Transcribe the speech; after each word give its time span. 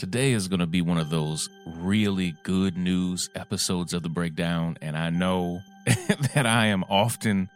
Today 0.00 0.32
is 0.32 0.48
going 0.48 0.60
to 0.60 0.66
be 0.66 0.80
one 0.80 0.96
of 0.96 1.10
those 1.10 1.50
really 1.66 2.34
good 2.42 2.78
news 2.78 3.28
episodes 3.34 3.92
of 3.92 4.02
the 4.02 4.08
breakdown, 4.08 4.78
and 4.80 4.96
I 4.96 5.10
know 5.10 5.60
that 6.34 6.46
I 6.46 6.68
am 6.68 6.84
often 6.88 7.50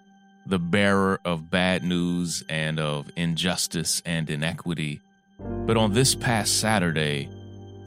the 0.45 0.59
bearer 0.59 1.19
of 1.25 1.51
bad 1.51 1.83
news 1.83 2.45
and 2.51 2.79
of 2.79 3.11
injustice 3.17 4.03
and 4.05 4.29
inequity. 4.29 5.01
But 5.39 5.79
on 5.79 5.95
this 5.95 6.15
past 6.15 6.61
Saturday, 6.61 7.31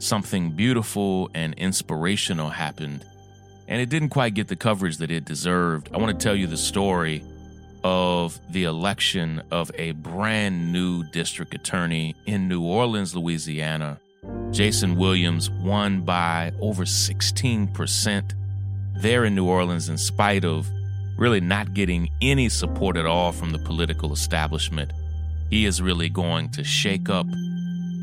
something 0.00 0.50
beautiful 0.50 1.30
and 1.34 1.54
inspirational 1.54 2.50
happened, 2.50 3.04
and 3.68 3.80
it 3.80 3.88
didn't 3.90 4.08
quite 4.08 4.34
get 4.34 4.48
the 4.48 4.56
coverage 4.56 4.96
that 4.96 5.12
it 5.12 5.24
deserved. 5.24 5.88
I 5.94 5.98
want 5.98 6.18
to 6.18 6.24
tell 6.24 6.34
you 6.34 6.48
the 6.48 6.56
story 6.56 7.22
of 7.84 8.40
the 8.50 8.64
election 8.64 9.40
of 9.52 9.70
a 9.76 9.92
brand 9.92 10.72
new 10.72 11.04
district 11.04 11.54
attorney 11.54 12.16
in 12.26 12.48
New 12.48 12.64
Orleans, 12.64 13.14
Louisiana. 13.14 14.00
Jason 14.50 14.96
Williams 14.96 15.50
won 15.50 16.00
by 16.02 16.52
over 16.60 16.84
16% 16.84 18.34
there 19.00 19.24
in 19.24 19.34
New 19.34 19.46
Orleans, 19.46 19.88
in 19.88 19.98
spite 19.98 20.44
of 20.44 20.68
really 21.16 21.40
not 21.40 21.74
getting 21.74 22.08
any 22.22 22.48
support 22.48 22.96
at 22.96 23.06
all 23.06 23.32
from 23.32 23.50
the 23.50 23.58
political 23.58 24.12
establishment. 24.12 24.92
He 25.50 25.66
is 25.66 25.82
really 25.82 26.08
going 26.08 26.50
to 26.50 26.64
shake 26.64 27.08
up 27.08 27.26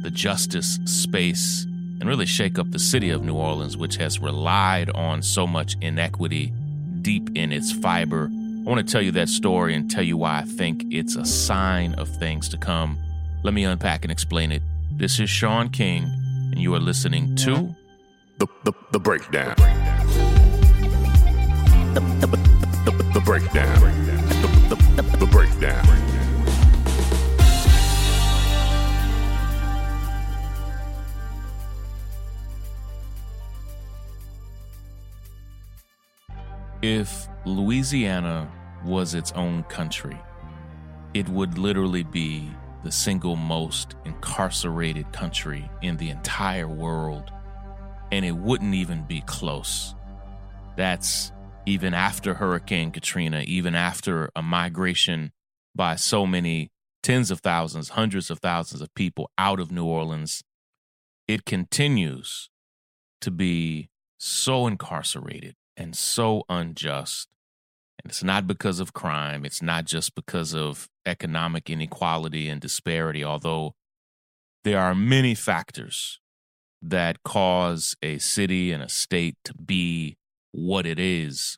the 0.03 0.12
justice 0.12 0.80
space 0.86 1.66
and 2.00 2.05
really 2.05 2.26
shake 2.26 2.59
up 2.59 2.70
the 2.72 2.80
city 2.80 3.09
of 3.09 3.23
New 3.23 3.36
Orleans, 3.36 3.75
which 3.75 3.95
has 3.98 4.20
relied 4.20 4.89
on 4.91 5.22
so 5.22 5.48
much 5.48 5.75
inequity 5.81 6.53
deep 7.02 7.30
in 7.36 7.52
its 7.52 7.72
fiber. 7.72 8.30
I 8.31 8.70
want 8.70 8.86
to 8.86 8.91
tell 8.91 9.02
you 9.02 9.12
that 9.12 9.30
story 9.30 9.75
and 9.75 9.89
tell 9.89 10.03
you 10.03 10.17
why 10.17 10.39
I 10.39 10.44
think 10.44 10.86
it's 10.91 11.16
a 11.16 11.25
sign 11.25 11.95
of 11.95 12.08
things 12.08 12.50
to 12.50 12.58
come. 12.58 12.98
Let 13.44 13.53
me 13.53 13.64
unpack 13.64 14.03
and 14.03 14.12
explain 14.12 14.52
it. 14.52 14.62
This 14.98 15.20
is 15.20 15.30
Shaun 15.30 15.70
King, 15.70 16.09
and 16.55 16.64
you 16.64 16.73
are 16.73 16.80
listening 16.80 17.36
to 17.36 17.76
The, 18.38 18.48
the, 18.64 18.72
the 18.91 19.00
breakdown. 19.00 19.55
The, 21.94 22.00
the, 22.22 22.28
the, 22.86 22.92
the 23.14 23.20
breakdown. 23.20 23.81
The, 24.42 24.47
the, 24.70 25.02
the, 25.02 25.17
the 25.17 25.25
breakdown. 25.25 25.86
If 36.81 37.28
Louisiana 37.44 38.50
was 38.86 39.14
its 39.14 39.34
own 39.34 39.64
country, 39.64 40.17
it 41.14 41.28
would 41.28 41.58
literally 41.58 42.03
be 42.03 42.50
the 42.86 42.91
single 42.91 43.36
most 43.36 43.95
incarcerated 44.05 45.11
country 45.11 45.67
in 45.81 45.97
the 45.97 46.11
entire 46.11 46.67
world, 46.67 47.31
and 48.11 48.23
it 48.23 48.38
wouldn't 48.38 48.75
even 48.75 49.03
be 49.08 49.22
close. 49.22 49.95
That's 50.78 51.31
even 51.66 51.95
after 51.95 52.36
Hurricane 52.36 52.91
Katrina, 52.91 53.41
even 53.47 53.73
after 53.73 54.30
a 54.36 54.44
migration 54.44 55.31
by 55.73 55.95
so 55.95 56.28
many 56.28 56.69
tens 57.02 57.31
of 57.31 57.39
thousands, 57.39 57.89
hundreds 57.89 58.30
of 58.30 58.38
thousands 58.38 58.83
of 58.83 58.94
people 58.94 59.31
out 59.36 59.59
of 59.59 59.72
New 59.72 59.86
Orleans, 59.86 60.44
it 61.28 61.44
continues 61.44 62.52
to 63.19 63.31
be 63.31 63.89
so 64.19 64.67
incarcerated 64.67 65.56
and 65.75 65.95
so 65.95 66.44
unjust. 66.50 67.30
It's 68.06 68.23
not 68.23 68.45
because 68.45 68.80
of 68.80 68.94
crime, 68.94 69.45
it's 69.45 69.61
not 69.61 69.86
just 69.86 70.14
because 70.14 70.53
of 70.53 70.88
economic 71.06 71.70
inequality 71.70 72.47
and 72.47 72.62
disparity, 72.62 73.23
although 73.23 73.73
there 74.64 74.80
are 74.80 74.94
many 74.95 75.34
factors 75.34 76.20
that 76.81 77.23
cause 77.23 77.95
a 78.03 78.20
city 78.20 78.72
and 78.72 78.84
a 78.84 78.89
state 78.89 79.38
to 79.44 79.53
be 79.56 80.17
what 80.52 80.86
it 80.86 81.00
is. 81.00 81.58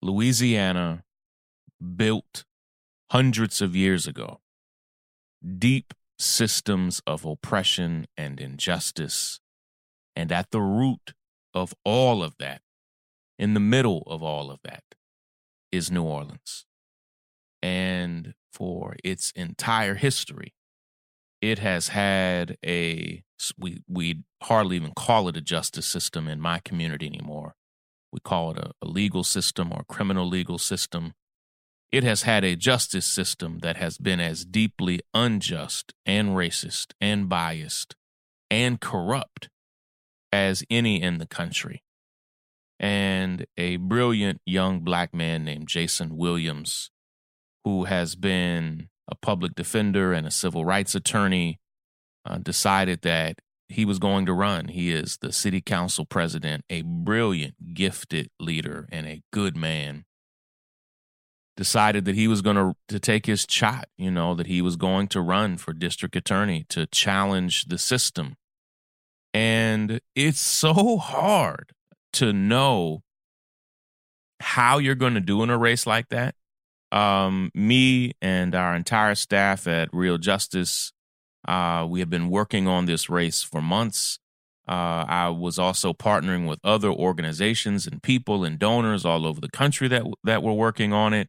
Louisiana 0.00 1.02
built 1.96 2.44
hundreds 3.10 3.60
of 3.60 3.74
years 3.74 4.06
ago 4.06 4.40
deep 5.58 5.94
systems 6.18 7.00
of 7.06 7.24
oppression 7.24 8.06
and 8.16 8.40
injustice. 8.40 9.40
And 10.16 10.32
at 10.32 10.50
the 10.50 10.60
root 10.60 11.12
of 11.54 11.74
all 11.84 12.22
of 12.22 12.34
that, 12.38 12.60
in 13.38 13.54
the 13.54 13.60
middle 13.60 14.02
of 14.06 14.22
all 14.22 14.50
of 14.50 14.58
that, 14.64 14.82
is 15.70 15.90
New 15.90 16.02
Orleans. 16.02 16.66
And 17.62 18.34
for 18.52 18.96
its 19.04 19.30
entire 19.32 19.94
history, 19.94 20.54
it 21.40 21.58
has 21.60 21.88
had 21.88 22.56
a 22.64 23.22
we 23.56 23.82
we 23.88 24.22
hardly 24.42 24.76
even 24.76 24.92
call 24.96 25.28
it 25.28 25.36
a 25.36 25.40
justice 25.40 25.86
system 25.86 26.28
in 26.28 26.40
my 26.40 26.58
community 26.58 27.06
anymore. 27.06 27.54
We 28.12 28.20
call 28.20 28.52
it 28.52 28.58
a, 28.58 28.72
a 28.82 28.86
legal 28.86 29.22
system 29.22 29.72
or 29.72 29.84
criminal 29.88 30.26
legal 30.26 30.58
system. 30.58 31.14
It 31.90 32.04
has 32.04 32.22
had 32.22 32.44
a 32.44 32.56
justice 32.56 33.06
system 33.06 33.60
that 33.60 33.76
has 33.76 33.96
been 33.98 34.20
as 34.20 34.44
deeply 34.44 35.00
unjust 35.14 35.94
and 36.04 36.30
racist 36.30 36.92
and 37.00 37.28
biased 37.28 37.94
and 38.50 38.80
corrupt 38.80 39.48
as 40.32 40.62
any 40.68 41.00
in 41.00 41.18
the 41.18 41.26
country. 41.26 41.82
And 42.80 43.46
a 43.56 43.76
brilliant 43.76 44.40
young 44.46 44.80
black 44.80 45.12
man 45.12 45.44
named 45.44 45.68
Jason 45.68 46.16
Williams, 46.16 46.90
who 47.64 47.84
has 47.84 48.14
been 48.14 48.88
a 49.08 49.16
public 49.16 49.54
defender 49.54 50.12
and 50.12 50.26
a 50.26 50.30
civil 50.30 50.64
rights 50.64 50.94
attorney, 50.94 51.58
uh, 52.24 52.38
decided 52.38 53.02
that 53.02 53.40
he 53.68 53.84
was 53.84 53.98
going 53.98 54.26
to 54.26 54.32
run. 54.32 54.68
He 54.68 54.92
is 54.92 55.18
the 55.20 55.32
city 55.32 55.60
council 55.60 56.04
president, 56.04 56.64
a 56.70 56.82
brilliant, 56.82 57.74
gifted 57.74 58.30
leader, 58.38 58.88
and 58.90 59.06
a 59.06 59.22
good 59.32 59.56
man. 59.56 60.04
Decided 61.56 62.04
that 62.04 62.14
he 62.14 62.28
was 62.28 62.40
going 62.40 62.56
to, 62.56 62.74
to 62.86 63.00
take 63.00 63.26
his 63.26 63.44
shot, 63.48 63.88
you 63.96 64.12
know, 64.12 64.34
that 64.36 64.46
he 64.46 64.62
was 64.62 64.76
going 64.76 65.08
to 65.08 65.20
run 65.20 65.56
for 65.56 65.72
district 65.72 66.14
attorney 66.14 66.64
to 66.68 66.86
challenge 66.86 67.64
the 67.64 67.78
system. 67.78 68.36
And 69.34 70.00
it's 70.14 70.40
so 70.40 70.98
hard 70.98 71.72
to 72.14 72.32
know 72.32 73.02
how 74.40 74.78
you're 74.78 74.94
going 74.94 75.14
to 75.14 75.20
do 75.20 75.42
in 75.42 75.50
a 75.50 75.58
race 75.58 75.86
like 75.86 76.08
that. 76.08 76.34
Um, 76.90 77.50
me 77.54 78.12
and 78.22 78.54
our 78.54 78.74
entire 78.74 79.14
staff 79.14 79.66
at 79.66 79.88
Real 79.92 80.16
Justice, 80.18 80.92
uh, 81.46 81.86
we 81.88 82.00
have 82.00 82.10
been 82.10 82.30
working 82.30 82.66
on 82.66 82.86
this 82.86 83.10
race 83.10 83.42
for 83.42 83.60
months. 83.60 84.18
Uh, 84.66 85.04
I 85.08 85.28
was 85.30 85.58
also 85.58 85.92
partnering 85.92 86.46
with 86.46 86.60
other 86.62 86.90
organizations 86.90 87.86
and 87.86 88.02
people 88.02 88.44
and 88.44 88.58
donors 88.58 89.04
all 89.04 89.26
over 89.26 89.40
the 89.40 89.48
country 89.50 89.88
that 89.88 90.02
that 90.24 90.42
were 90.42 90.52
working 90.52 90.92
on 90.92 91.14
it, 91.14 91.28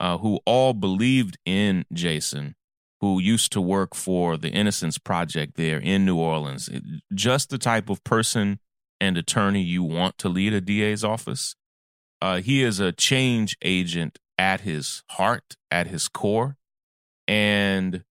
uh, 0.00 0.18
who 0.18 0.40
all 0.46 0.72
believed 0.72 1.36
in 1.44 1.84
Jason, 1.92 2.54
who 3.00 3.20
used 3.20 3.52
to 3.52 3.60
work 3.60 3.94
for 3.94 4.38
the 4.38 4.48
Innocence 4.48 4.96
Project 4.96 5.56
there 5.56 5.78
in 5.78 6.06
New 6.06 6.16
Orleans. 6.16 6.68
It, 6.68 6.82
just 7.14 7.50
the 7.50 7.58
type 7.58 7.90
of 7.90 8.02
person 8.04 8.58
and 9.00 9.16
attorney 9.16 9.62
you 9.62 9.82
want 9.82 10.18
to 10.18 10.28
lead 10.28 10.52
a 10.52 10.60
DA's 10.60 11.04
office. 11.04 11.54
Uh, 12.20 12.40
he 12.40 12.62
is 12.62 12.80
a 12.80 12.92
change 12.92 13.56
agent 13.62 14.18
at 14.36 14.62
his 14.62 15.02
heart, 15.10 15.56
at 15.70 15.86
his 15.86 16.08
core. 16.08 16.56
And 17.26 18.04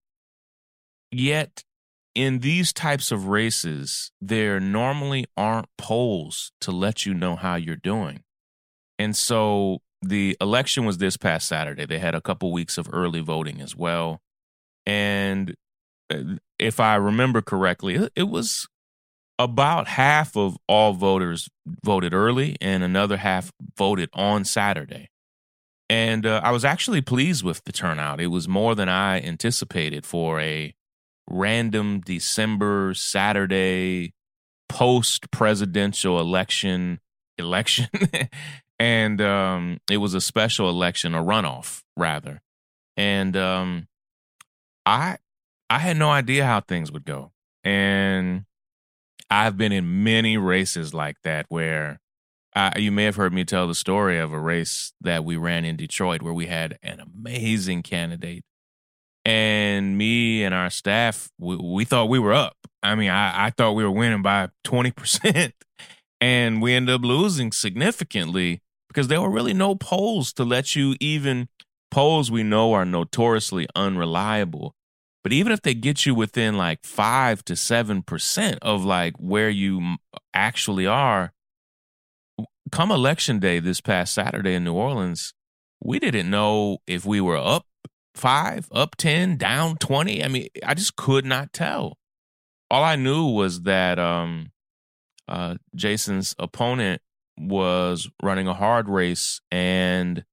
yet, 1.11 1.63
in 2.15 2.39
these 2.39 2.73
types 2.73 3.11
of 3.11 3.27
races, 3.27 4.11
there 4.21 4.59
normally 4.59 5.25
aren't 5.35 5.67
polls 5.77 6.51
to 6.61 6.71
let 6.71 7.05
you 7.05 7.13
know 7.13 7.35
how 7.35 7.55
you're 7.55 7.75
doing. 7.75 8.23
And 8.99 9.15
so 9.15 9.79
the 10.01 10.37
election 10.41 10.85
was 10.85 10.97
this 10.97 11.17
past 11.17 11.47
Saturday. 11.47 11.85
They 11.85 11.99
had 11.99 12.15
a 12.15 12.21
couple 12.21 12.51
weeks 12.51 12.77
of 12.77 12.89
early 12.91 13.19
voting 13.19 13.61
as 13.61 13.75
well. 13.75 14.21
And 14.85 15.55
uh, 16.09 16.37
if 16.57 16.79
I 16.79 16.95
remember 16.95 17.41
correctly, 17.41 18.09
it 18.15 18.29
was 18.29 18.67
about 19.39 19.88
half 19.88 20.36
of 20.36 20.57
all 20.68 20.94
voters 20.94 21.50
voted 21.84 22.13
early 22.13 22.56
and 22.60 22.84
another 22.84 23.18
half 23.18 23.51
voted 23.78 24.10
on 24.13 24.44
Saturday. 24.44 25.10
And 25.89 26.25
uh, 26.25 26.42
I 26.44 26.51
was 26.51 26.66
actually 26.66 27.01
pleased 27.01 27.44
with 27.44 27.63
the 27.63 27.72
turnout. 27.72 28.19
It 28.19 28.28
was 28.28 28.48
more 28.48 28.75
than 28.75 28.89
I 28.89 29.22
anticipated 29.22 30.06
for 30.06 30.39
a 30.42 30.74
random 31.30 32.01
December 32.01 32.94
Saturday 32.94 34.13
post 34.68 35.31
presidential 35.31 36.19
election 36.19 37.00
election. 37.38 37.88
and 38.80 39.22
um, 39.22 39.80
it 39.89 39.98
was 39.98 40.13
a 40.13 40.22
special 40.22 40.69
election, 40.69 41.16
a 41.16 41.24
runoff 41.24 41.84
rather. 41.95 42.42
And 42.98 43.38
um, 43.38 43.88
I 44.86 45.18
I 45.69 45.80
had 45.80 45.98
no 45.98 46.10
idea 46.10 46.45
how 46.45 46.62
things 46.62 46.92
would 46.92 47.06
go. 47.06 47.31
And 47.63 48.45
I've 49.29 49.57
been 49.57 49.71
in 49.71 50.03
many 50.03 50.38
races 50.38 50.94
like 50.94 51.18
that 51.24 51.45
where 51.50 52.00
I, 52.56 52.79
you 52.79 52.91
may 52.91 53.03
have 53.03 53.15
heard 53.15 53.33
me 53.33 53.45
tell 53.45 53.68
the 53.68 53.75
story 53.75 54.18
of 54.19 54.33
a 54.33 54.39
race 54.39 54.94
that 55.01 55.24
we 55.24 55.35
ran 55.35 55.65
in 55.65 55.75
Detroit 55.75 56.21
where 56.21 56.33
we 56.33 56.47
had 56.47 56.79
an 56.81 57.00
amazing 57.00 57.83
candidate. 57.83 58.44
And 59.25 59.97
me 59.97 60.44
and 60.44 60.56
our 60.56 60.69
staff, 60.69 61.29
we, 61.38 61.57
we 61.57 61.85
thought 61.85 62.09
we 62.09 62.19
were 62.19 62.33
up. 62.33 62.56
I 62.81 62.95
mean, 62.95 63.09
I, 63.09 63.47
I 63.47 63.50
thought 63.51 63.74
we 63.74 63.83
were 63.83 63.91
winning 63.91 64.21
by 64.21 64.50
20%, 64.65 65.51
and 66.21 66.62
we 66.62 66.74
ended 66.74 66.95
up 66.95 67.01
losing 67.01 67.51
significantly 67.51 68.62
because 68.88 69.07
there 69.07 69.21
were 69.21 69.29
really 69.29 69.53
no 69.53 69.75
polls 69.75 70.31
to 70.33 70.44
let 70.44 70.75
you 70.75 70.95
even 71.00 71.50
polls 71.91 72.31
we 72.31 72.44
know 72.44 72.74
are 72.74 72.85
notoriously 72.85 73.68
unreliable. 73.75 74.74
But 75.27 75.33
even 75.33 75.51
if 75.51 75.62
they 75.62 75.74
get 75.74 76.06
you 76.06 76.15
within 76.15 76.56
like 76.56 76.85
five 76.85 77.44
to 77.44 77.57
seven 77.57 78.01
percent 78.01 78.59
of 78.62 78.85
like 78.85 79.13
where 79.18 79.50
you 79.50 79.97
actually 80.33 80.88
are, 80.88 81.33
come 82.71 82.91
election 82.91 83.38
day 83.39 83.59
this 83.59 83.81
past 83.81 84.13
Saturday 84.13 84.53
in 84.53 84.63
New 84.63 84.71
Orleans, 84.71 85.33
we 85.83 86.00
didn't 86.00 86.29
know 86.29 86.77
if 86.88 87.06
we 87.06 87.19
were 87.19 87.35
up 87.35 87.65
five, 88.15 88.69
up 88.71 88.95
10, 88.95 89.35
down 89.35 89.75
20. 89.75 90.24
I 90.24 90.29
mean, 90.29 90.47
I 90.65 90.74
just 90.74 90.95
could 90.95 91.25
not 91.25 91.51
tell. 91.51 91.97
All 92.71 92.85
I 92.85 92.95
knew 92.95 93.25
was 93.25 93.63
that 93.63 94.00
um, 94.00 94.53
uh, 95.27 95.56
Jason's 95.75 96.35
opponent 96.39 97.01
was 97.38 98.09
running 98.24 98.47
a 98.47 98.53
hard 98.53 98.88
race 98.88 99.41
and 99.51 100.24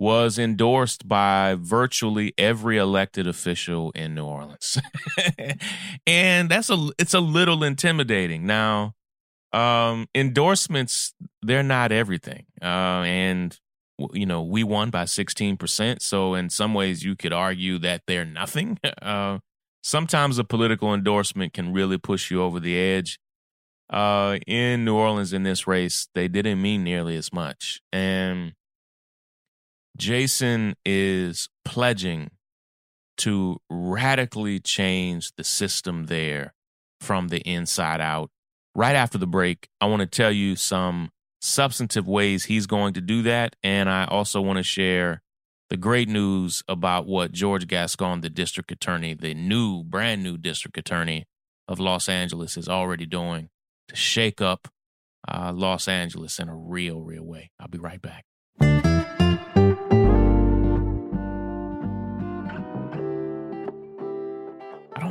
was 0.00 0.38
endorsed 0.38 1.06
by 1.06 1.54
virtually 1.60 2.32
every 2.38 2.78
elected 2.78 3.26
official 3.26 3.90
in 3.90 4.14
New 4.14 4.24
Orleans. 4.24 4.78
and 6.06 6.48
that's 6.48 6.70
a 6.70 6.88
it's 6.98 7.12
a 7.12 7.20
little 7.20 7.62
intimidating. 7.62 8.46
Now, 8.46 8.94
um 9.52 10.06
endorsements 10.14 11.12
they're 11.42 11.62
not 11.62 11.92
everything. 11.92 12.46
Uh 12.62 13.04
and 13.04 13.60
you 14.14 14.24
know, 14.24 14.42
we 14.42 14.64
won 14.64 14.88
by 14.88 15.04
16%, 15.04 16.00
so 16.00 16.32
in 16.32 16.48
some 16.48 16.72
ways 16.72 17.04
you 17.04 17.14
could 17.14 17.34
argue 17.34 17.78
that 17.80 18.00
they're 18.06 18.24
nothing. 18.24 18.78
Uh 19.02 19.40
sometimes 19.82 20.38
a 20.38 20.44
political 20.44 20.94
endorsement 20.94 21.52
can 21.52 21.74
really 21.74 21.98
push 21.98 22.30
you 22.30 22.42
over 22.42 22.58
the 22.58 22.78
edge. 22.78 23.18
Uh 23.90 24.38
in 24.46 24.82
New 24.86 24.94
Orleans 24.94 25.34
in 25.34 25.42
this 25.42 25.66
race, 25.66 26.08
they 26.14 26.26
didn't 26.26 26.62
mean 26.62 26.82
nearly 26.84 27.16
as 27.16 27.34
much. 27.34 27.82
And 27.92 28.54
Jason 29.96 30.76
is 30.84 31.48
pledging 31.64 32.30
to 33.18 33.60
radically 33.68 34.58
change 34.58 35.32
the 35.36 35.44
system 35.44 36.06
there 36.06 36.54
from 37.00 37.28
the 37.28 37.40
inside 37.40 38.00
out. 38.00 38.30
Right 38.74 38.96
after 38.96 39.18
the 39.18 39.26
break, 39.26 39.68
I 39.80 39.86
want 39.86 40.00
to 40.00 40.06
tell 40.06 40.32
you 40.32 40.56
some 40.56 41.10
substantive 41.40 42.06
ways 42.06 42.44
he's 42.44 42.66
going 42.66 42.94
to 42.94 43.00
do 43.00 43.22
that. 43.22 43.56
And 43.62 43.90
I 43.90 44.04
also 44.04 44.40
want 44.40 44.58
to 44.58 44.62
share 44.62 45.22
the 45.68 45.76
great 45.76 46.08
news 46.08 46.62
about 46.68 47.06
what 47.06 47.32
George 47.32 47.66
Gascon, 47.66 48.20
the 48.20 48.30
district 48.30 48.72
attorney, 48.72 49.14
the 49.14 49.34
new, 49.34 49.84
brand 49.84 50.22
new 50.22 50.36
district 50.36 50.78
attorney 50.78 51.26
of 51.68 51.78
Los 51.78 52.08
Angeles, 52.08 52.56
is 52.56 52.68
already 52.68 53.06
doing 53.06 53.48
to 53.88 53.96
shake 53.96 54.40
up 54.40 54.68
uh, 55.28 55.52
Los 55.54 55.88
Angeles 55.88 56.38
in 56.38 56.48
a 56.48 56.56
real, 56.56 57.00
real 57.02 57.24
way. 57.24 57.50
I'll 57.58 57.68
be 57.68 57.78
right 57.78 58.00
back. 58.00 58.24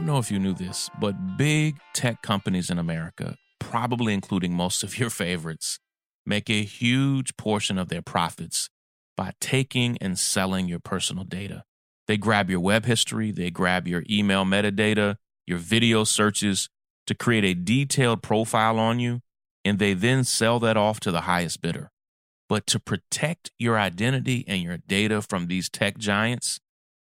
Know 0.10 0.18
if 0.18 0.32
you 0.32 0.40
knew 0.40 0.54
this, 0.54 0.90
but 1.00 1.38
big 1.38 1.78
tech 1.94 2.24
companies 2.24 2.72
in 2.72 2.80
America, 2.80 3.36
probably 3.60 4.12
including 4.12 4.54
most 4.54 4.82
of 4.82 4.98
your 4.98 5.12
favorites, 5.12 5.78
make 6.26 6.50
a 6.50 6.64
huge 6.64 7.38
portion 7.38 7.78
of 7.78 7.90
their 7.90 8.02
profits 8.02 8.70
by 9.16 9.34
taking 9.40 9.98
and 10.02 10.18
selling 10.18 10.68
your 10.68 10.80
personal 10.80 11.24
data. 11.24 11.64
They 12.08 12.18
grab 12.18 12.50
your 12.50 12.60
web 12.60 12.86
history, 12.86 13.32
they 13.32 13.52
grab 13.52 13.88
your 13.88 14.04
email 14.10 14.46
metadata, 14.46 15.18
your 15.46 15.60
video 15.60 16.04
searches 16.04 16.70
to 17.06 17.14
create 17.14 17.46
a 17.46 17.54
detailed 17.54 18.24
profile 18.24 18.80
on 18.80 19.00
you, 19.00 19.22
and 19.64 19.78
they 19.78 19.94
then 19.94 20.24
sell 20.24 20.60
that 20.60 20.76
off 20.76 21.00
to 21.02 21.12
the 21.12 21.22
highest 21.22 21.62
bidder. 21.62 21.92
But 22.48 22.66
to 22.68 22.80
protect 22.80 23.52
your 23.60 23.78
identity 23.78 24.44
and 24.48 24.64
your 24.64 24.78
data 24.78 25.22
from 25.22 25.48
these 25.48 25.70
tech 25.70 26.00
giants, 26.00 26.60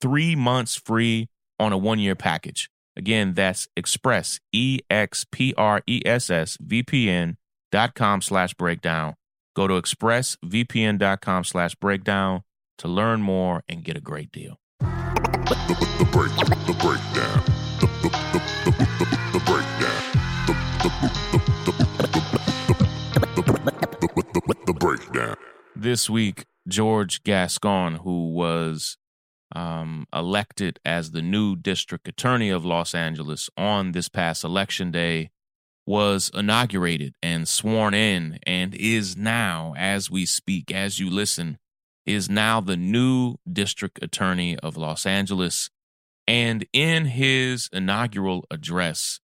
three 0.00 0.34
months 0.34 0.76
free 0.76 1.28
on 1.58 1.72
a 1.72 1.78
one 1.78 1.98
year 1.98 2.14
package. 2.14 2.70
Again, 2.96 3.34
that's 3.34 3.68
express, 3.76 4.40
E 4.52 4.78
X 4.88 5.26
P 5.30 5.52
R 5.56 5.82
E 5.86 6.00
S 6.04 6.30
S 6.30 6.56
VPN 6.58 7.36
dot 7.72 7.94
com 7.94 8.22
slash 8.22 8.54
breakdown. 8.54 9.14
Go 9.56 9.66
to 9.66 9.74
expressvpn.com 9.74 11.44
slash 11.44 11.74
breakdown 11.76 12.42
to 12.78 12.88
learn 12.88 13.22
more 13.22 13.62
and 13.68 13.84
get 13.84 13.96
a 13.96 14.00
great 14.00 14.32
deal. 14.32 14.58
The, 14.80 14.86
the, 15.98 16.08
break, 16.10 16.32
the 16.66 16.74
breakdown. 16.80 17.44
The, 17.80 17.86
the, 18.02 18.53
This 25.76 26.08
week, 26.08 26.46
George 26.66 27.22
Gascon, 27.24 27.96
who 27.96 28.32
was 28.32 28.96
um, 29.54 30.06
elected 30.12 30.80
as 30.84 31.10
the 31.10 31.22
new 31.22 31.56
district 31.56 32.08
attorney 32.08 32.50
of 32.50 32.64
Los 32.64 32.94
Angeles 32.94 33.50
on 33.56 33.92
this 33.92 34.08
past 34.08 34.44
election 34.44 34.90
day, 34.90 35.30
was 35.86 36.30
inaugurated 36.32 37.14
and 37.22 37.46
sworn 37.46 37.92
in 37.92 38.38
and 38.46 38.74
is 38.74 39.16
now, 39.16 39.74
as 39.76 40.10
we 40.10 40.24
speak, 40.24 40.72
as 40.72 40.98
you 40.98 41.10
listen, 41.10 41.58
is 42.06 42.30
now 42.30 42.60
the 42.60 42.76
new 42.76 43.36
district 43.50 44.02
attorney 44.02 44.58
of 44.58 44.76
Los 44.76 45.04
Angeles. 45.06 45.70
And 46.26 46.66
in 46.72 47.06
his 47.06 47.68
inaugural 47.72 48.46
address, 48.50 49.20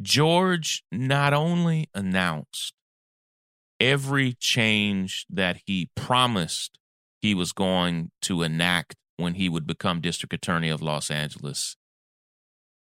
George 0.00 0.82
not 0.90 1.32
only 1.32 1.88
announced 1.94 2.74
every 3.78 4.34
change 4.34 5.26
that 5.30 5.62
he 5.66 5.90
promised 5.94 6.78
he 7.22 7.34
was 7.34 7.52
going 7.52 8.10
to 8.22 8.42
enact 8.42 8.96
when 9.16 9.34
he 9.34 9.48
would 9.48 9.66
become 9.66 10.00
district 10.00 10.32
attorney 10.32 10.68
of 10.68 10.82
Los 10.82 11.10
Angeles, 11.10 11.76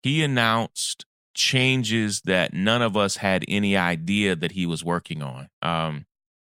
he 0.02 0.22
announced 0.22 1.06
changes 1.34 2.22
that 2.24 2.52
none 2.52 2.82
of 2.82 2.96
us 2.96 3.16
had 3.16 3.44
any 3.48 3.76
idea 3.76 4.36
that 4.36 4.52
he 4.52 4.66
was 4.66 4.84
working 4.84 5.22
on. 5.22 5.48
Um, 5.62 6.06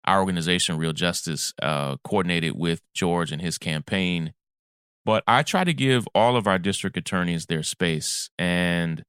our 0.05 0.19
organization, 0.19 0.77
Real 0.77 0.93
Justice, 0.93 1.53
uh, 1.61 1.97
coordinated 2.03 2.53
with 2.55 2.81
George 2.93 3.31
and 3.31 3.41
his 3.41 3.57
campaign. 3.57 4.33
But 5.03 5.23
I 5.27 5.43
try 5.43 5.63
to 5.63 5.73
give 5.73 6.07
all 6.15 6.35
of 6.35 6.47
our 6.47 6.59
district 6.59 6.97
attorneys 6.97 7.45
their 7.45 7.63
space, 7.63 8.29
and 8.37 9.03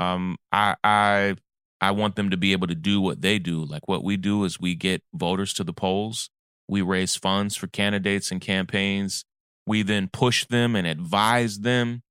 um, 0.00 0.36
I, 0.50 0.76
I, 0.82 1.36
I 1.80 1.90
want 1.90 2.16
them 2.16 2.30
to 2.30 2.36
be 2.38 2.52
able 2.52 2.66
to 2.68 2.74
do 2.74 3.00
what 3.00 3.20
they 3.20 3.38
do. 3.38 3.62
Like 3.62 3.86
what 3.86 4.02
we 4.02 4.16
do 4.16 4.44
is 4.44 4.58
we 4.58 4.74
get 4.74 5.02
voters 5.14 5.52
to 5.54 5.64
the 5.64 5.74
polls, 5.74 6.30
we 6.68 6.80
raise 6.80 7.16
funds 7.16 7.54
for 7.54 7.66
candidates 7.66 8.30
and 8.30 8.40
campaigns, 8.40 9.24
we 9.66 9.82
then 9.82 10.08
push 10.08 10.46
them 10.46 10.74
and 10.74 10.86
advise 10.86 11.58
them, 11.58 12.02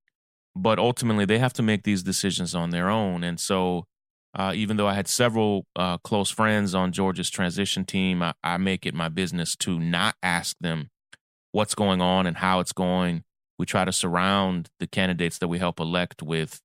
but 0.55 0.77
ultimately 0.77 1.25
they 1.25 1.39
have 1.39 1.53
to 1.53 1.63
make 1.63 1.84
these 1.84 2.03
decisions 2.03 2.53
on 2.53 2.69
their 2.69 2.89
own. 2.89 3.24
And 3.24 3.39
so 3.39 3.86
uh, 4.36 4.53
even 4.55 4.77
though 4.77 4.88
I 4.88 4.93
had 4.93 5.08
several 5.08 5.65
uh, 5.75 5.98
close 5.98 6.29
friends 6.29 6.75
on 6.75 6.91
Georgia's 6.91 7.31
transition 7.31 7.86
team, 7.86 8.22
I, 8.22 8.34
I, 8.43 8.58
make 8.58 8.86
it 8.86 8.93
my 8.93 9.10
business 9.10 9.55
to 9.58 9.79
not 9.79 10.15
ask 10.22 10.55
them 10.62 10.89
what's 11.51 11.74
going 11.74 12.01
on 12.01 12.27
and 12.27 12.38
how 12.38 12.60
it's 12.60 12.72
going. 12.72 13.24
We 13.58 13.65
try 13.65 13.86
to 13.86 13.91
surround 13.91 14.69
the 14.79 14.86
candidates 14.86 15.39
that 15.39 15.48
we 15.48 15.58
help 15.58 15.79
elect 15.79 16.22
with, 16.22 16.62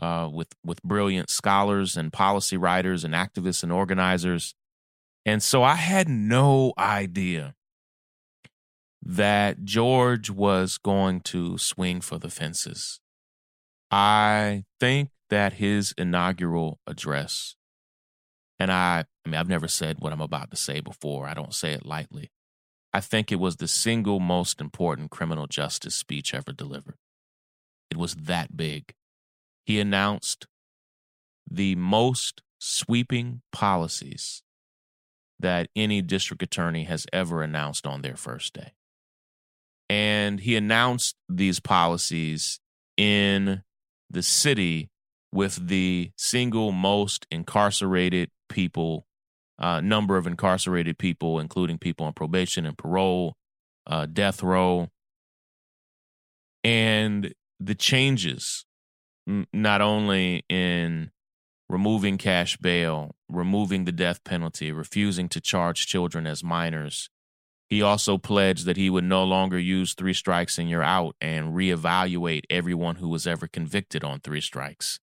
uh, 0.00 0.28
with 0.32 0.48
with 0.64 0.82
brilliant 0.82 1.30
scholars 1.30 1.96
and 1.96 2.12
policy 2.12 2.56
writers 2.56 3.04
and 3.04 3.14
activists 3.14 3.62
and 3.62 3.72
organizers. 3.72 4.54
And 5.24 5.42
so 5.42 5.62
I 5.62 5.74
had 5.74 6.08
no 6.08 6.72
idea 6.78 7.54
that 9.02 9.64
George 9.64 10.30
was 10.30 10.78
going 10.78 11.20
to 11.20 11.58
swing 11.58 12.00
for 12.00 12.18
the 12.18 12.30
fences. 12.30 13.00
I 13.90 14.64
think 14.80 15.10
that 15.30 15.54
his 15.54 15.94
inaugural 15.96 16.80
address 16.86 17.56
and 18.58 18.72
I, 18.72 19.04
I 19.24 19.28
mean, 19.28 19.38
I've 19.38 19.48
never 19.48 19.68
said 19.68 19.96
what 20.00 20.12
I'm 20.12 20.20
about 20.20 20.50
to 20.50 20.56
say 20.56 20.80
before. 20.80 21.26
I 21.26 21.34
don't 21.34 21.54
say 21.54 21.72
it 21.72 21.84
lightly. 21.84 22.30
I 22.92 23.00
think 23.00 23.30
it 23.30 23.36
was 23.36 23.56
the 23.56 23.68
single 23.68 24.20
most 24.20 24.60
important 24.60 25.10
criminal 25.10 25.46
justice 25.46 25.94
speech 25.94 26.32
ever 26.32 26.52
delivered. 26.52 26.96
It 27.90 27.98
was 27.98 28.14
that 28.14 28.56
big. 28.56 28.94
He 29.66 29.80
announced 29.80 30.46
the 31.50 31.74
most 31.74 32.42
sweeping 32.58 33.42
policies 33.52 34.42
that 35.40 35.68
any 35.74 36.00
district 36.02 36.42
attorney 36.42 36.84
has 36.84 37.04
ever 37.12 37.42
announced 37.42 37.84
on 37.84 38.02
their 38.02 38.16
first 38.16 38.54
day. 38.54 38.72
And 39.90 40.40
he 40.40 40.54
announced 40.56 41.16
these 41.28 41.58
policies 41.58 42.60
in 42.96 43.62
the 44.08 44.22
city 44.22 44.88
with 45.32 45.68
the 45.68 46.12
single 46.16 46.70
most 46.70 47.26
incarcerated 47.30 48.30
people, 48.48 49.06
uh, 49.58 49.80
number 49.80 50.16
of 50.16 50.28
incarcerated 50.28 50.96
people, 50.96 51.40
including 51.40 51.78
people 51.78 52.06
on 52.06 52.12
probation 52.12 52.66
and 52.66 52.78
parole, 52.78 53.36
uh, 53.86 54.06
death 54.06 54.44
row. 54.44 54.90
And 56.62 57.34
the 57.60 57.74
changes, 57.74 58.64
not 59.26 59.80
only 59.80 60.44
in 60.48 61.10
removing 61.68 62.18
cash 62.18 62.56
bail, 62.56 63.14
removing 63.28 63.84
the 63.84 63.92
death 63.92 64.22
penalty, 64.24 64.70
refusing 64.70 65.28
to 65.28 65.40
charge 65.40 65.86
children 65.86 66.26
as 66.26 66.44
minors. 66.44 67.10
He 67.68 67.82
also 67.82 68.16
pledged 68.16 68.64
that 68.66 68.76
he 68.76 68.88
would 68.88 69.04
no 69.04 69.24
longer 69.24 69.58
use 69.58 69.94
three 69.94 70.14
strikes 70.14 70.56
and 70.58 70.70
you're 70.70 70.84
out 70.84 71.16
and 71.20 71.54
reevaluate 71.54 72.44
everyone 72.48 72.96
who 72.96 73.08
was 73.08 73.26
ever 73.26 73.48
convicted 73.48 74.04
on 74.04 74.20
three 74.20 74.40
strikes. 74.40 75.00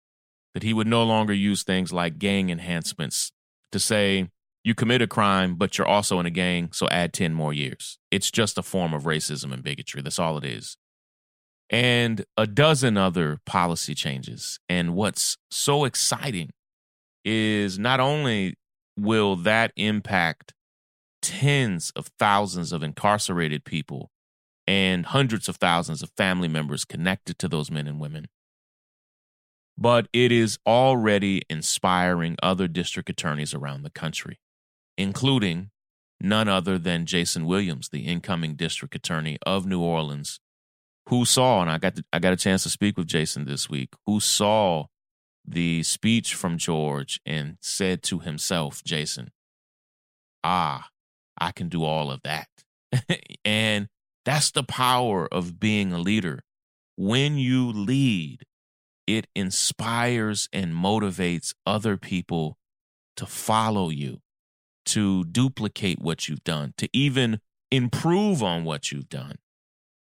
That 0.54 0.64
he 0.64 0.75
would 0.75 0.88
no 0.88 1.04
longer 1.04 1.32
use 1.32 1.62
things 1.62 1.92
like 1.92 2.18
gang 2.18 2.50
enhancements 2.50 3.30
to 3.70 3.78
say, 3.78 4.28
you 4.64 4.75
commit 4.75 5.02
a 5.02 5.06
crime, 5.06 5.54
but 5.54 5.78
you're 5.78 5.87
also 5.87 6.18
in 6.18 6.26
a 6.26 6.30
gang, 6.30 6.72
so 6.72 6.88
add 6.88 7.12
10 7.12 7.32
more 7.32 7.52
years. 7.52 7.98
It's 8.10 8.30
just 8.30 8.58
a 8.58 8.62
form 8.62 8.92
of 8.92 9.04
racism 9.04 9.52
and 9.52 9.62
bigotry. 9.62 10.02
That's 10.02 10.18
all 10.18 10.37
it 10.37 10.44
is. 10.44 10.76
And 11.70 12.25
a 12.37 12.46
dozen 12.46 12.96
other 12.96 13.40
policy 13.44 13.94
changes. 13.94 14.58
And 14.68 14.94
what's 14.94 15.37
so 15.50 15.84
exciting 15.84 16.50
is 17.25 17.78
not 17.78 18.00
only 18.00 18.54
will 18.96 19.37
that 19.37 19.72
impact 19.76 20.54
tens 21.20 21.92
of 21.94 22.10
thousands 22.18 22.72
of 22.72 22.82
incarcerated 22.82 23.64
people 23.64 24.10
and 24.66 25.06
hundreds 25.06 25.48
of 25.48 25.56
thousands 25.56 26.02
of 26.02 26.10
family 26.16 26.48
members 26.48 26.84
connected 26.84 27.38
to 27.38 27.48
those 27.48 27.70
men 27.70 27.87
and 27.87 28.00
women, 28.00 28.28
but 29.76 30.08
it 30.12 30.32
is 30.32 30.58
already 30.66 31.42
inspiring 31.48 32.37
other 32.42 32.66
district 32.66 33.08
attorneys 33.08 33.54
around 33.54 33.82
the 33.82 33.90
country, 33.90 34.40
including 34.96 35.70
none 36.20 36.48
other 36.48 36.78
than 36.78 37.06
Jason 37.06 37.46
Williams, 37.46 37.88
the 37.90 38.00
incoming 38.00 38.56
district 38.56 38.94
attorney 38.94 39.38
of 39.46 39.66
New 39.66 39.80
Orleans, 39.80 40.40
who 41.08 41.24
saw, 41.24 41.62
and 41.62 41.70
I 41.70 41.78
got 41.78 41.96
to, 41.96 42.04
I 42.12 42.18
got 42.18 42.34
a 42.34 42.36
chance 42.36 42.62
to 42.64 42.68
speak 42.68 42.96
with 42.98 43.06
Jason 43.06 43.46
this 43.46 43.68
week, 43.68 43.94
who 44.06 44.20
saw 44.20 44.86
the 45.44 45.82
speech 45.82 46.34
from 46.34 46.58
George 46.58 47.18
and 47.24 47.56
said 47.62 48.02
to 48.04 48.18
himself, 48.18 48.84
Jason, 48.84 49.30
ah, 50.44 50.88
I 51.38 51.52
can 51.52 51.70
do 51.70 51.82
all 51.82 52.10
of 52.10 52.20
that. 52.24 52.48
and 53.44 53.88
that's 54.26 54.50
the 54.50 54.62
power 54.62 55.26
of 55.32 55.58
being 55.58 55.92
a 55.92 55.98
leader. 55.98 56.42
When 56.96 57.38
you 57.38 57.72
lead, 57.72 58.44
it 59.06 59.28
inspires 59.34 60.48
and 60.52 60.74
motivates 60.74 61.54
other 61.64 61.96
people 61.96 62.58
to 63.16 63.24
follow 63.24 63.88
you, 63.88 64.20
to 64.86 65.24
duplicate 65.24 66.00
what 66.02 66.28
you've 66.28 66.44
done, 66.44 66.74
to 66.76 66.88
even 66.92 67.40
improve 67.70 68.42
on 68.42 68.64
what 68.64 68.92
you've 68.92 69.08
done. 69.08 69.36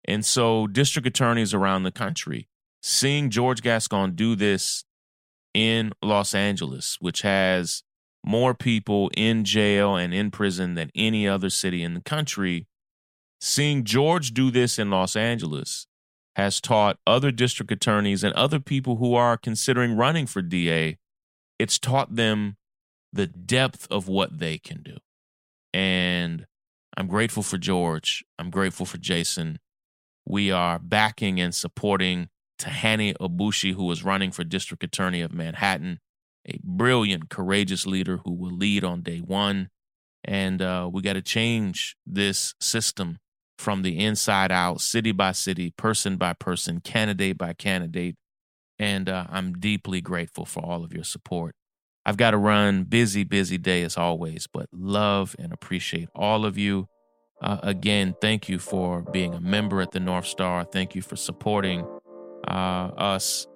And 0.05 0.25
so, 0.25 0.67
district 0.67 1.07
attorneys 1.07 1.53
around 1.53 1.83
the 1.83 1.91
country, 1.91 2.47
seeing 2.81 3.29
George 3.29 3.61
Gascon 3.61 4.15
do 4.15 4.35
this 4.35 4.83
in 5.53 5.93
Los 6.01 6.33
Angeles, 6.35 6.97
which 6.99 7.21
has 7.21 7.83
more 8.25 8.53
people 8.53 9.09
in 9.15 9.43
jail 9.43 9.95
and 9.95 10.13
in 10.13 10.31
prison 10.31 10.75
than 10.75 10.91
any 10.95 11.27
other 11.27 11.49
city 11.49 11.83
in 11.83 11.93
the 11.93 12.01
country, 12.01 12.67
seeing 13.39 13.83
George 13.83 14.33
do 14.33 14.51
this 14.51 14.79
in 14.79 14.89
Los 14.89 15.15
Angeles 15.15 15.87
has 16.35 16.59
taught 16.59 16.97
other 17.05 17.31
district 17.31 17.71
attorneys 17.71 18.23
and 18.23 18.33
other 18.33 18.59
people 18.59 18.95
who 18.95 19.13
are 19.13 19.37
considering 19.37 19.95
running 19.95 20.25
for 20.25 20.41
DA, 20.41 20.97
it's 21.59 21.77
taught 21.77 22.15
them 22.15 22.57
the 23.11 23.27
depth 23.27 23.87
of 23.91 24.07
what 24.07 24.39
they 24.39 24.57
can 24.57 24.81
do. 24.81 24.97
And 25.73 26.47
I'm 26.97 27.07
grateful 27.07 27.43
for 27.43 27.57
George. 27.57 28.23
I'm 28.39 28.49
grateful 28.49 28.85
for 28.85 28.97
Jason. 28.97 29.59
We 30.25 30.51
are 30.51 30.79
backing 30.79 31.39
and 31.39 31.53
supporting 31.53 32.29
Tahanie 32.59 33.15
Aboushi, 33.19 33.73
who 33.73 33.91
is 33.91 34.03
running 34.03 34.31
for 34.31 34.43
district 34.43 34.83
attorney 34.83 35.21
of 35.21 35.33
Manhattan, 35.33 35.99
a 36.47 36.59
brilliant, 36.63 37.29
courageous 37.29 37.85
leader 37.85 38.17
who 38.17 38.33
will 38.33 38.55
lead 38.55 38.83
on 38.83 39.01
day 39.01 39.19
one. 39.19 39.69
And 40.23 40.61
uh, 40.61 40.89
we 40.91 41.01
got 41.01 41.13
to 41.13 41.21
change 41.21 41.97
this 42.05 42.53
system 42.61 43.17
from 43.57 43.81
the 43.81 43.99
inside 43.99 44.51
out, 44.51 44.81
city 44.81 45.11
by 45.11 45.33
city, 45.33 45.71
person 45.71 46.17
by 46.17 46.33
person, 46.33 46.79
candidate 46.79 47.37
by 47.37 47.53
candidate. 47.53 48.15
And 48.79 49.09
uh, 49.09 49.25
I'm 49.29 49.53
deeply 49.53 50.01
grateful 50.01 50.45
for 50.45 50.63
all 50.63 50.83
of 50.83 50.93
your 50.93 51.03
support. 51.03 51.55
I've 52.05 52.17
got 52.17 52.31
to 52.31 52.37
run 52.37 52.83
busy, 52.83 53.23
busy 53.23 53.57
day 53.57 53.83
as 53.83 53.97
always, 53.97 54.47
but 54.51 54.67
love 54.73 55.35
and 55.39 55.53
appreciate 55.53 56.09
all 56.15 56.45
of 56.45 56.57
you. 56.57 56.87
Uh, 57.43 57.57
again, 57.61 58.15
thank 58.21 58.47
you 58.47 58.57
for 58.57 59.01
being 59.01 59.33
a 59.33 59.41
member 59.41 59.81
at 59.81 59.91
the 59.91 59.99
North 59.99 60.25
Star. 60.25 60.63
Thank 60.63 60.95
you 60.95 61.01
for 61.01 61.17
supporting 61.17 61.85
uh, 62.47 62.91
us 62.97 63.47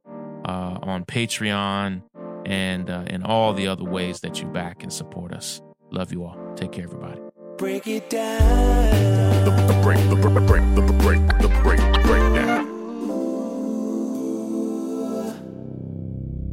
uh, 0.46 0.78
on 0.82 1.06
Patreon 1.06 2.04
and 2.46 2.90
uh, 2.90 3.06
in 3.08 3.24
all 3.24 3.54
the 3.54 3.68
other 3.68 3.86
ways 3.86 4.20
that 4.22 4.42
you 4.42 4.48
back 4.50 4.84
and 4.84 4.92
support 4.92 5.34
us. 5.34 5.62
Love 5.92 6.12
you 6.12 6.26
all. 6.26 6.38
Take 6.56 6.74
care, 6.74 6.84
everybody. 6.84 7.22
Break 7.58 7.88
it 7.88 8.10
down. 8.10 9.46
The, 9.46 9.52
the 9.52 9.80
break, 9.82 9.98
the, 10.10 10.16
the 10.16 10.42
break, 10.42 10.64
the, 10.76 10.82
the 10.82 10.94
break, 10.94 11.26
the 11.40 11.48
break, 11.64 11.80
breakdown. 12.04 12.68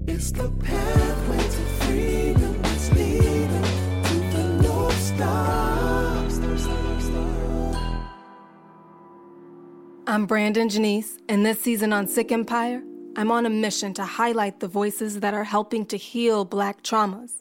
It's 0.07 0.31
the 0.31 0.49
pathway 0.51 1.04
I'm 10.15 10.27
Brandon 10.27 10.69
Janice, 10.69 11.19
and 11.29 11.45
this 11.45 11.61
season 11.61 11.93
on 11.93 12.07
Sick 12.07 12.31
Empire, 12.31 12.85
I'm 13.17 13.33
on 13.33 13.47
a 13.47 13.51
mission 13.51 13.93
to 13.95 14.05
highlight 14.05 14.61
the 14.61 14.69
voices 14.69 15.19
that 15.19 15.35
are 15.35 15.43
helping 15.43 15.85
to 15.87 15.97
heal 15.97 16.45
Black 16.45 16.85
traumas. 16.85 17.33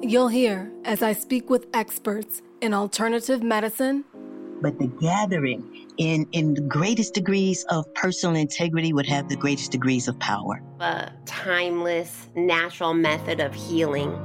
You'll 0.00 0.28
hear 0.28 0.70
as 0.84 1.02
I 1.02 1.12
speak 1.12 1.50
with 1.50 1.66
experts 1.74 2.40
in 2.60 2.72
alternative 2.72 3.42
medicine, 3.42 4.04
but 4.62 4.78
the 4.78 4.86
gathering 4.86 5.88
in 5.96 6.28
in 6.30 6.54
the 6.54 6.60
greatest 6.60 7.14
degrees 7.14 7.64
of 7.64 7.92
personal 7.94 8.36
integrity 8.36 8.92
would 8.92 9.06
have 9.06 9.28
the 9.28 9.34
greatest 9.34 9.72
degrees 9.72 10.06
of 10.06 10.16
power. 10.20 10.62
a 10.78 11.10
timeless, 11.26 12.28
natural 12.36 12.94
method 12.94 13.40
of 13.40 13.52
healing. 13.52 14.16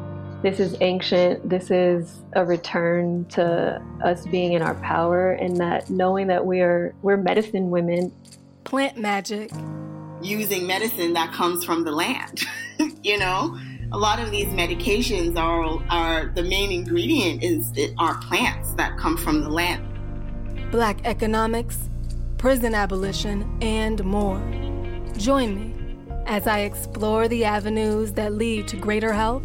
This 0.44 0.60
is 0.60 0.76
ancient. 0.82 1.50
This 1.50 1.72
is 1.72 2.22
a 2.34 2.46
return 2.46 3.24
to 3.30 3.82
us 4.04 4.26
being 4.28 4.52
in 4.52 4.62
our 4.62 4.76
power 4.76 5.32
and 5.32 5.56
that 5.56 5.90
knowing 5.90 6.28
that 6.28 6.46
we 6.46 6.60
are 6.60 6.94
we're 7.02 7.16
medicine 7.16 7.70
women. 7.70 8.12
plant 8.66 8.98
magic, 8.98 9.52
using 10.22 10.68
medicine 10.68 11.14
that 11.14 11.32
comes 11.32 11.64
from 11.64 11.86
the 11.86 11.94
land. 11.94 12.42
you 13.04 13.18
know, 13.18 13.58
a 13.94 13.98
lot 13.98 14.20
of 14.20 14.32
these 14.32 14.48
medications 14.48 15.38
are 15.38 15.82
are 15.90 16.34
the 16.36 16.44
main 16.44 16.74
ingredient 16.74 17.42
is 17.42 17.72
it 17.78 17.94
are 17.98 18.18
plants 18.24 18.74
that 18.74 18.98
come 18.98 19.16
from 19.16 19.44
the 19.44 19.50
land. 19.50 19.82
Black 20.72 21.00
economics, 21.06 21.90
prison 22.38 22.76
abolition, 22.76 23.58
and 23.62 24.04
more. 24.04 24.42
Join 25.16 25.56
me 25.56 25.74
as 26.26 26.48
I 26.48 26.60
explore 26.60 27.30
the 27.30 27.46
avenues 27.46 28.12
that 28.14 28.34
lead 28.34 28.68
to 28.68 28.76
greater 28.76 29.14
health 29.14 29.44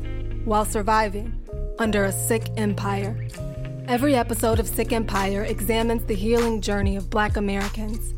while 0.49 0.65
surviving 0.65 1.31
under 1.79 2.07
a 2.07 2.13
sick 2.13 2.49
empire. 2.57 3.29
Every 3.87 4.15
episode 4.15 4.59
of 4.59 4.67
Sick 4.67 4.93
Empire 4.93 5.45
examines 5.45 6.07
the 6.07 6.15
healing 6.15 6.63
journey 6.63 6.97
of 6.97 7.11
Black 7.11 7.37
Americans. 7.37 8.15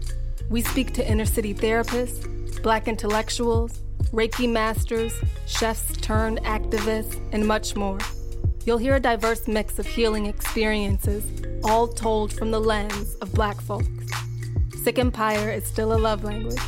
We 0.49 0.63
speak 0.63 0.95
to 0.95 1.09
inner 1.09 1.25
city 1.25 1.53
therapists, 1.53 2.63
Black 2.63 2.87
intellectuals, 2.87 3.81
Reiki 4.13 4.49
masters, 4.49 5.13
chefs 5.47 5.97
turned 5.97 6.41
activists, 6.43 7.21
and 7.33 7.49
much 7.49 7.75
more. 7.75 7.99
You'll 8.65 8.79
hear 8.79 8.95
a 8.95 9.01
diverse 9.01 9.49
mix 9.49 9.81
of 9.81 9.87
healing 9.87 10.27
experiences, 10.27 11.25
all 11.65 11.89
told 11.89 12.33
from 12.33 12.53
the 12.53 12.61
lens 12.61 13.17
of 13.17 13.33
Black 13.33 13.61
folks. 13.61 13.89
Sick 14.85 15.01
Empire 15.01 15.51
is 15.51 15.65
still 15.65 15.93
a 15.93 15.99
love 15.99 16.23
language, 16.23 16.63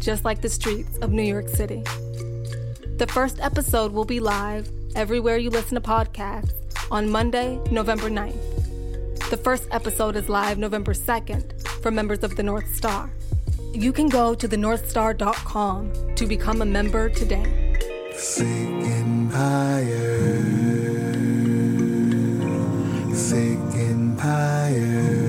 just 0.00 0.24
like 0.24 0.42
the 0.42 0.48
streets 0.48 0.98
of 0.98 1.12
New 1.12 1.22
York 1.22 1.48
City. 1.48 1.84
The 2.96 3.06
first 3.08 3.38
episode 3.40 3.92
will 3.92 4.04
be 4.04 4.18
live 4.18 4.68
everywhere 4.94 5.36
you 5.38 5.50
listen 5.50 5.74
to 5.74 5.80
podcasts 5.80 6.54
on 6.90 7.10
Monday, 7.10 7.60
November 7.70 8.08
9th. 8.08 9.30
The 9.30 9.36
first 9.36 9.66
episode 9.70 10.16
is 10.16 10.28
live 10.28 10.58
November 10.58 10.94
2nd 10.94 11.66
for 11.82 11.90
members 11.90 12.22
of 12.22 12.36
the 12.36 12.42
North 12.42 12.74
Star. 12.74 13.10
You 13.72 13.92
can 13.92 14.08
go 14.08 14.34
to 14.34 14.48
thenorthstar.com 14.48 16.14
to 16.14 16.26
become 16.26 16.62
a 16.62 16.66
member 16.66 17.08
today. 17.08 17.76
Sick 18.12 18.46
Empire. 18.46 20.22
Sick 23.12 23.58
Empire. 23.74 25.23